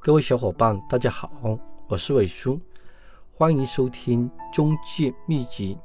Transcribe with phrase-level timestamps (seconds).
[0.00, 1.28] 各位小伙伴，大家好，
[1.88, 2.58] 我是伟叔，
[3.34, 5.76] 欢迎收听中介秘籍。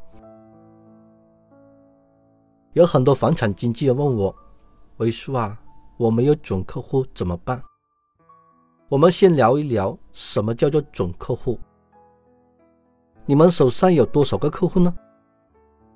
[2.73, 4.33] 有很多房产经纪人问我，
[4.97, 5.59] 伟叔啊，
[5.97, 7.61] 我没有准客户怎么办？
[8.87, 11.59] 我们先聊一聊什么叫做准客户。
[13.25, 14.93] 你们手上有多少个客户呢？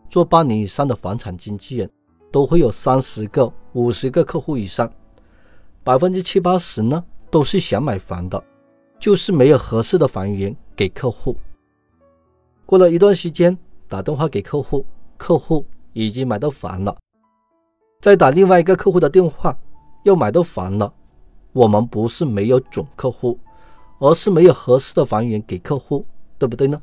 [0.08, 1.92] 做半年以上的房产经纪人，
[2.32, 4.92] 都会有三十个、五十个客户以上，
[5.84, 8.44] 百分之七八十呢都是想买房的，
[9.00, 11.36] 就是没有合适的房源给客户。
[12.66, 14.86] 过了一段时间，打电话给客户，
[15.18, 16.98] 客户已经买到房了，
[18.02, 19.58] 再打另外一个客户的电话，
[20.04, 20.94] 又买到房了。
[21.54, 23.40] 我们不是没有准客户，
[24.00, 26.06] 而是没有合适的房源给客户，
[26.38, 26.82] 对不对呢？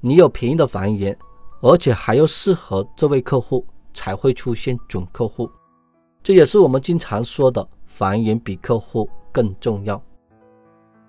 [0.00, 1.16] 你有便宜的房源。
[1.62, 5.46] 而且还要适合这位客户，才会出现准客户。
[6.22, 10.02] 这也是我们经常说的，房源比客户更重要。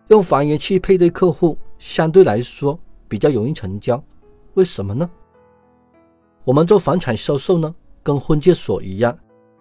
[0.07, 4.01] 用房源去配对客户，相对来说比较容易成交。
[4.55, 5.09] 为什么呢？
[6.43, 7.73] 我们做房产销售呢，
[8.03, 9.17] 跟婚介所一样，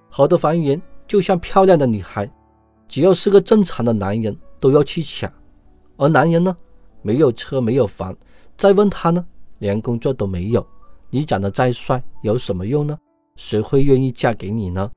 [0.08, 2.28] 好的房源就像漂亮的女孩，
[2.88, 5.30] 只要是个正常的男人，都要去抢。
[5.96, 6.56] 而男人呢，
[7.02, 8.16] 没有车，没有房，
[8.56, 9.24] 再问他呢，
[9.58, 10.66] 连工作都没有。
[11.10, 12.98] 你长得再帅有什么用呢？
[13.36, 14.90] 谁会愿意嫁给你呢？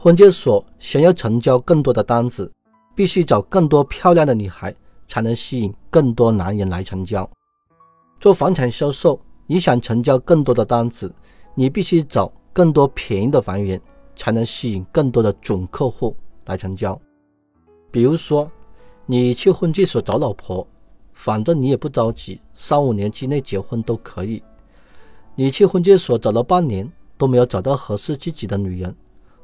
[0.00, 2.52] 婚介所想要成交更多的单子，
[2.94, 4.72] 必须找更多漂亮的女孩，
[5.08, 7.28] 才能吸引更多男人来成交。
[8.20, 11.12] 做房产销售，你想成交更多的单子，
[11.56, 13.80] 你必须找更多便宜的房源，
[14.14, 16.96] 才能吸引更多的准客户来成交。
[17.90, 18.48] 比如说，
[19.04, 20.64] 你去婚介所找老婆。
[21.12, 24.40] 反正你也不着急，三五年之内结婚都可以。
[25.34, 28.94] 你去婚介所找了半年都没有找到合适自己的女人，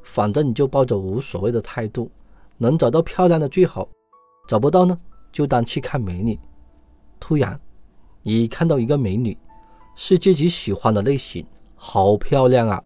[0.04, 2.10] 反正你就抱着无所谓的态度，
[2.58, 3.88] 能找到漂亮的最好，
[4.46, 4.96] 找不到呢
[5.32, 6.38] 就当去看美女。
[7.18, 7.58] 突然，
[8.22, 9.36] 你看到一个美女，
[9.96, 11.44] 是自己喜欢的类型，
[11.74, 12.82] 好漂亮啊！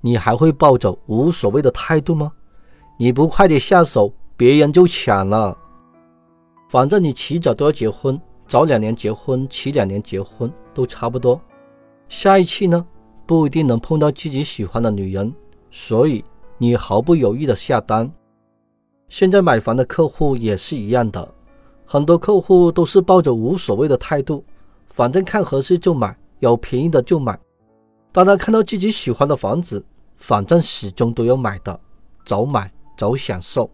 [0.00, 2.32] 你还会抱着无所谓的态度吗？
[2.96, 5.56] 你不快点下手，别人就抢了。
[6.70, 11.40] 反正你迟早都要结婚，早两年结婚，迟两年结婚都差不多。
[12.08, 12.84] 下一期呢，
[13.26, 15.32] 不一定能碰到自己喜欢的女人，
[15.76, 16.24] 所以
[16.56, 18.08] 你毫不犹豫的下单。
[19.08, 21.34] 现在买房的客户也是一样的，
[21.84, 24.44] 很多客户都是抱着无所谓的态度，
[24.86, 27.36] 反正看合适就买，有便宜的就买。
[28.12, 29.84] 当他看到自己喜欢的房子，
[30.14, 31.78] 反正始终都要买的，
[32.24, 33.68] 早买早享受。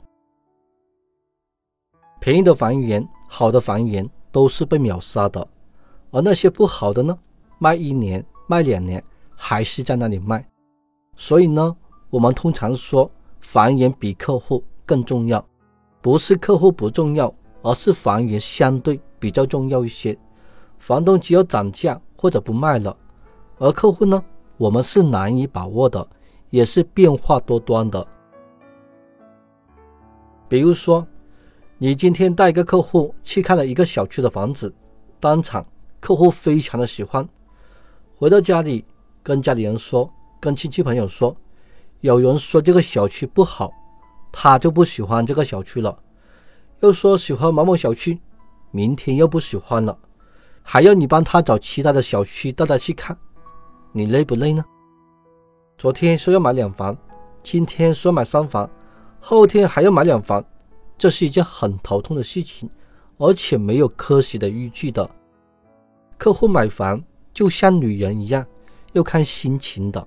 [2.19, 5.47] 便宜的房源、好的房源都是被秒杀的，
[6.13, 7.17] 而那些不好的呢？
[7.59, 9.05] 卖一年、卖两年，
[9.37, 10.43] 还是在那里卖。
[11.15, 11.77] 所以呢，
[12.11, 13.11] 我们通常说
[13.41, 15.45] 房源比客户更重要，
[16.03, 17.33] 不是客户不重要，
[17.63, 20.17] 而是房源相对比较重要一些。
[20.79, 22.97] 房东只有涨价或者不卖了，
[23.59, 24.23] 而客户呢，
[24.57, 26.07] 我们是难以把握的，
[26.51, 28.07] 也是变化多端的。
[30.49, 31.07] 比如说。
[31.83, 34.71] 你今天带一个客户去看了一个小区的房子，
[35.19, 35.65] 当场
[35.99, 37.27] 客户非常的喜欢，
[38.19, 38.85] 回到家里
[39.23, 41.35] 跟家里人说，跟亲戚朋友说，
[42.01, 43.71] 有人说这个小区不好，
[44.33, 45.99] 他就不喜欢这个小区了，
[46.81, 48.19] 又说喜欢某某小区，
[48.71, 49.99] 明天又不喜欢了，
[50.63, 53.15] 还要你帮他找其他的小区带他去看，
[53.93, 54.65] 你累不累呢？
[55.77, 56.97] 昨天说要买两房，
[57.43, 58.69] 今天说买三房，
[59.21, 60.43] 后天还要买两房。
[60.97, 62.69] 这是一件很头痛的事情，
[63.19, 65.11] 而且没有科学的依据的。
[66.17, 67.03] 客户买房
[67.33, 68.45] 就像女人一样，
[68.93, 70.07] 要看心情的。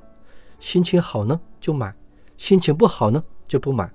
[0.60, 1.96] 心情好呢就买，
[2.36, 3.90] 心情不好呢就不买。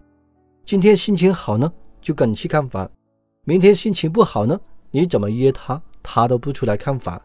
[0.64, 1.70] 今天心情好呢
[2.00, 2.90] 就跟你去看房，
[3.44, 4.58] 明天心情不好呢，
[4.90, 7.20] 你怎么约他，他都不出来看房。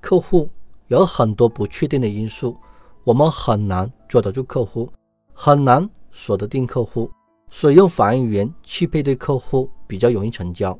[0.00, 0.48] 客户
[0.86, 2.56] 有很多不确定的因素，
[3.02, 4.88] 我们很难抓得住客户，
[5.34, 7.10] 很难锁得定客户。
[7.50, 10.78] 所以用房源去配对客户比较容易成交，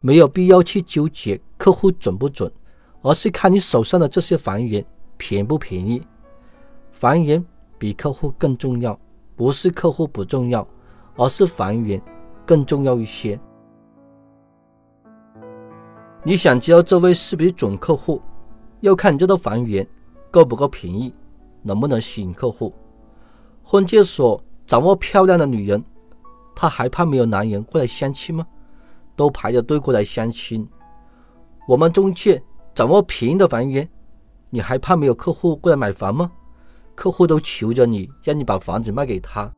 [0.00, 2.50] 没有必要去纠结客户准不准，
[3.02, 4.82] 而是看你手上的这些房源
[5.18, 6.02] 便不便宜。
[6.92, 7.44] 房源
[7.78, 8.98] 比客户更重要，
[9.36, 10.66] 不是客户不重要，
[11.16, 12.00] 而是房源
[12.46, 13.38] 更重要一些。
[16.22, 18.20] 你想知道这位是不是准客户，
[18.80, 19.86] 要看你这套房源
[20.30, 21.14] 够不够便宜，
[21.62, 22.72] 能不能吸引客户。
[23.62, 24.42] 婚介所。
[24.66, 25.84] 掌握漂亮的女人，
[26.56, 28.46] 他还怕没有男人过来相亲吗？
[29.14, 30.66] 都排着队过来相亲。
[31.68, 32.42] 我们中介
[32.74, 33.86] 掌握便宜的房源，
[34.48, 36.32] 你还怕没有客户过来买房吗？
[36.94, 39.52] 客户都求着你，让你把房子卖给他。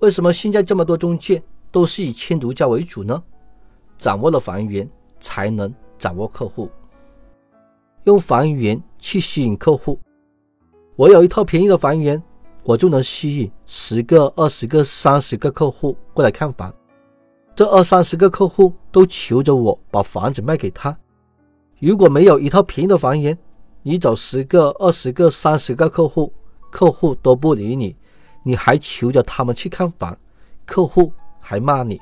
[0.00, 3.22] 为什么现在这么多中介都是以签独家为主呢？
[3.96, 4.88] 掌握了房源，
[5.20, 6.70] 才能掌握客户。
[8.04, 9.98] 用房源去吸引客户，
[10.96, 12.22] 我有一套便宜的房源，
[12.62, 16.74] 我就能吸引十个、二十个、三十个客户过来看房。
[17.54, 20.94] 这二三十个客户都求着我把房子卖给他。
[21.78, 23.38] 如果没有一套便宜的房源，
[23.86, 26.32] 你找十个、二十个、三十个客户，
[26.70, 27.94] 客户都不理你，
[28.42, 30.16] 你还求着他们去看房，
[30.64, 32.00] 客户还骂你。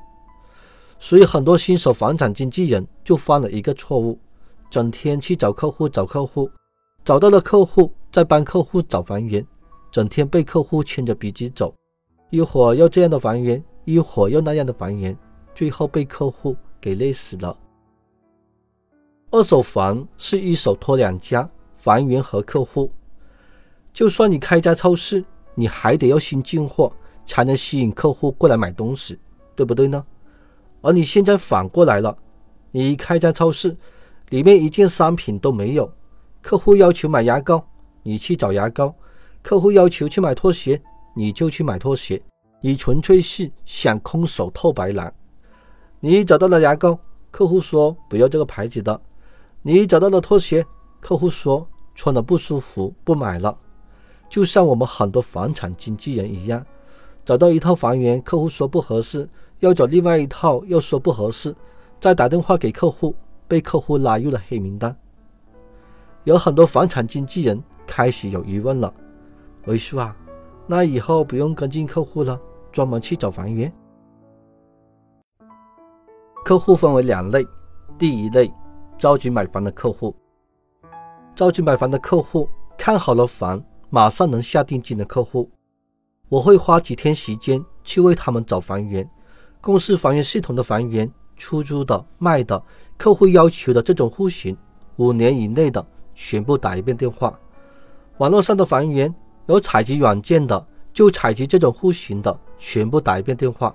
[1.00, 4.16] 所以很多新手房产经纪人就犯了一个错误。
[4.70, 6.48] 整天去找客户找客户，
[7.04, 9.44] 找到了客户再帮客户找房源，
[9.90, 11.74] 整天被客户牵着鼻子走，
[12.30, 15.14] 一会儿要这样的房源，一会儿要那样的房源，
[15.52, 17.58] 最后被客户给累死了。
[19.32, 21.50] 二手房是一手托两家，
[21.82, 22.92] 房源和客户。
[23.92, 25.24] 就算你开家超市，
[25.56, 26.92] 你还得要新进货，
[27.26, 29.18] 才能吸引客户过来买东西，
[29.56, 30.04] 对不对呢？
[30.80, 32.16] 而你现在反过来了，
[32.70, 33.76] 你开家超市。
[34.30, 35.92] 里面一件商品都没有，
[36.40, 37.62] 客户要求买牙膏，
[38.04, 38.94] 你去找牙膏；
[39.42, 40.80] 客户要求去买拖鞋，
[41.16, 42.22] 你就去买拖鞋。
[42.60, 45.12] 你纯粹是想空手套白狼。
[45.98, 46.96] 你找到了牙膏，
[47.32, 48.96] 客户说不要这个牌子的；
[49.62, 50.64] 你找到了拖鞋，
[51.00, 53.56] 客户说穿的不舒服，不买了。
[54.28, 56.64] 就像我们很多房产经纪人一样，
[57.24, 59.28] 找到一套房源，客户说不合适，
[59.60, 61.54] 要找另外一套，又说不合适，
[62.00, 63.14] 再打电话给客户。
[63.48, 64.96] 被客户拉入了黑名单，
[66.24, 68.94] 有很多房产经纪人开始有疑问了：
[69.66, 70.16] 维叔啊，
[70.66, 72.40] 那以后不用跟进客户了，
[72.70, 73.70] 专门去找房源？
[76.46, 77.46] 客户分为两类，
[77.98, 78.50] 第一类
[78.96, 80.16] 着急买房的客户，
[81.34, 85.50] 着急买房的客户看好了房，马上能下定金的客户，
[86.28, 89.08] 我会花几天时间去为他们找房源，
[89.60, 91.10] 公司房源系统的房源。
[91.34, 92.62] 出租的、卖的，
[92.96, 94.56] 客户要求的这种户型，
[94.96, 95.84] 五年以内的
[96.14, 97.36] 全部打一遍电话。
[98.18, 99.12] 网络上的房源
[99.46, 103.74] 有采集软件的，就采集这种户型的，全部打一遍电话，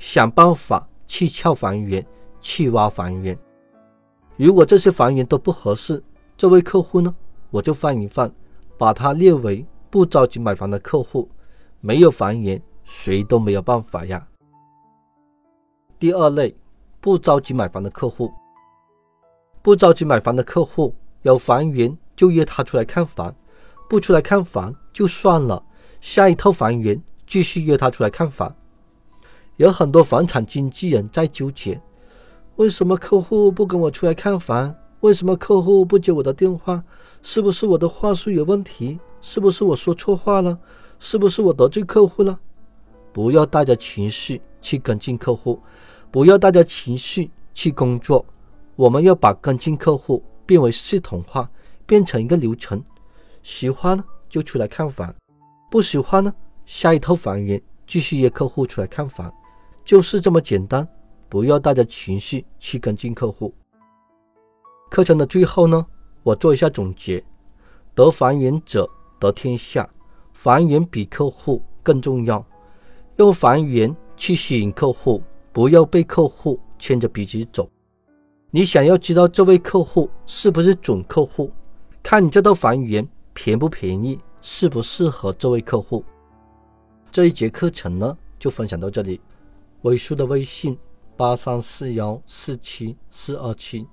[0.00, 2.04] 想办法去撬房源，
[2.40, 3.38] 去挖房源。
[4.36, 6.02] 如果这些房源都不合适，
[6.36, 7.14] 这位客户呢，
[7.50, 8.30] 我就放一放，
[8.76, 11.28] 把他列为不着急买房的客户。
[11.80, 14.26] 没有房源，谁都没有办法呀。
[15.98, 16.54] 第二类。
[16.98, 18.32] 不着急买房的客户，
[19.62, 20.92] 不着急买房的客户
[21.22, 23.32] 有房源就约他出来看房，
[23.88, 25.62] 不出来看房就算了，
[26.00, 28.52] 下一套房源继续约他出来看房。
[29.54, 31.80] 有很多房产经纪人在纠结，
[32.56, 34.74] 为什么客户不跟我出来看房？
[35.00, 36.82] 为什么客户不接我的电话？
[37.22, 38.98] 是不是我的话术有问题？
[39.20, 40.58] 是不是我说错话了？
[40.98, 42.38] 是不是我得罪客户了？
[43.12, 45.60] 不要带着情绪去跟进客户。
[46.10, 48.24] 不要带着情绪去工作，
[48.74, 51.50] 我们要把跟进客户变为系统化，
[51.84, 52.82] 变成一个流程。
[53.42, 55.14] 喜欢呢就出来看房，
[55.70, 56.32] 不喜欢呢
[56.64, 59.30] 下一套房源继续约客户出来看房，
[59.84, 60.88] 就是这么简单。
[61.28, 63.52] 不要带着情绪去跟进客户。
[64.96, 65.84] 课程的最后呢，
[66.22, 67.22] 我做一下总结：
[67.94, 68.88] 得房源者
[69.20, 69.86] 得天下，
[70.32, 72.42] 房源比客户更重要。
[73.16, 75.22] 用房源去吸引客户。
[75.52, 77.68] 不要被客户牵着鼻子走。
[78.50, 81.50] 你想要知道这位客户是不是准客户，
[82.02, 86.02] 看你这套房源便不便宜，适不适合这位客户。
[87.12, 89.20] 这一节课程呢，就分享到这里。
[89.82, 90.78] 微叔的微信：
[91.18, 93.86] 八三四幺四七四二七。